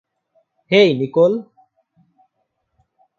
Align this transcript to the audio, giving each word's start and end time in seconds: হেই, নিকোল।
হেই, 0.71 0.89
নিকোল। 0.93 1.33